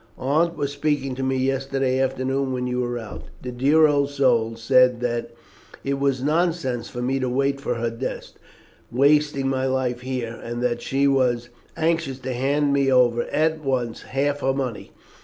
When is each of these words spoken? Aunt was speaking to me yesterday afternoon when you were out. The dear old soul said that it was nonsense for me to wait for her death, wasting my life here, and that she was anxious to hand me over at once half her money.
Aunt 0.17 0.57
was 0.57 0.71
speaking 0.71 1.13
to 1.13 1.21
me 1.21 1.37
yesterday 1.37 1.99
afternoon 1.99 2.53
when 2.53 2.65
you 2.65 2.79
were 2.79 2.97
out. 2.97 3.25
The 3.43 3.51
dear 3.51 3.85
old 3.85 4.09
soul 4.09 4.55
said 4.55 4.99
that 5.01 5.29
it 5.83 5.99
was 5.99 6.23
nonsense 6.23 6.89
for 6.89 7.03
me 7.03 7.19
to 7.19 7.29
wait 7.29 7.61
for 7.61 7.75
her 7.75 7.91
death, 7.91 8.33
wasting 8.91 9.47
my 9.47 9.67
life 9.67 10.01
here, 10.01 10.39
and 10.43 10.59
that 10.63 10.81
she 10.81 11.07
was 11.07 11.49
anxious 11.77 12.17
to 12.21 12.33
hand 12.33 12.73
me 12.73 12.91
over 12.91 13.25
at 13.25 13.63
once 13.63 14.01
half 14.01 14.39
her 14.39 14.53
money. 14.55 14.91